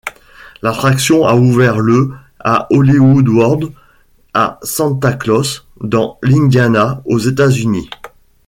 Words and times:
L'attraction 0.63 1.27
a 1.27 1.35
ouvert 1.35 1.77
le 1.77 2.09
à 2.39 2.65
Holiday 2.73 2.97
World, 3.29 3.71
à 4.33 4.57
Santa 4.63 5.13
Claus, 5.13 5.67
dans 5.79 6.17
l'Indiana, 6.23 7.03
aux 7.05 7.19
États-Unis. 7.19 7.87